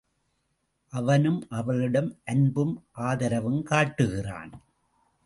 அவனும் 0.93 1.47
அவளிடம் 1.49 2.09
அன்பும் 2.23 2.73
ஆதரவும் 2.91 3.63
காட்டுகிறான். 3.63 4.51